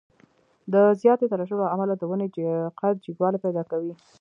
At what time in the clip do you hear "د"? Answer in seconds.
0.73-0.75, 1.97-2.03